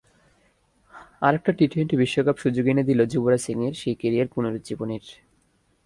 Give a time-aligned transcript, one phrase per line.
[1.21, 5.03] আরেকটা টি-টোয়েন্টি বিশ্বকাপ সুযোগ এনে দিল যুবরাজ সিংয়ের সেই ক্যারিয়ার পুনরুজ্জীবনের।